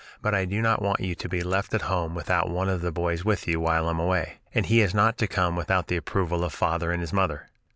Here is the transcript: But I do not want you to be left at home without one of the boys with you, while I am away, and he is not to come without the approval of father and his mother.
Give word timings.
But 0.23 0.33
I 0.33 0.45
do 0.45 0.63
not 0.63 0.81
want 0.81 1.01
you 1.01 1.13
to 1.13 1.29
be 1.29 1.43
left 1.43 1.75
at 1.75 1.83
home 1.83 2.15
without 2.15 2.49
one 2.49 2.69
of 2.69 2.81
the 2.81 2.91
boys 2.91 3.23
with 3.23 3.47
you, 3.47 3.59
while 3.59 3.85
I 3.85 3.91
am 3.91 3.99
away, 3.99 4.39
and 4.51 4.65
he 4.65 4.81
is 4.81 4.95
not 4.95 5.15
to 5.19 5.27
come 5.27 5.55
without 5.55 5.89
the 5.89 5.95
approval 5.95 6.43
of 6.43 6.53
father 6.53 6.91
and 6.91 7.01
his 7.01 7.13
mother. 7.13 7.49